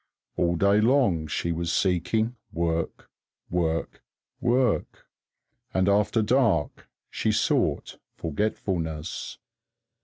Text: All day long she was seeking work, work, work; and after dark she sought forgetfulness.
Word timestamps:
All 0.35 0.55
day 0.55 0.81
long 0.81 1.27
she 1.27 1.51
was 1.51 1.71
seeking 1.71 2.35
work, 2.51 3.07
work, 3.51 4.01
work; 4.39 5.05
and 5.75 5.87
after 5.87 6.23
dark 6.23 6.89
she 7.11 7.31
sought 7.31 7.99
forgetfulness. 8.15 9.37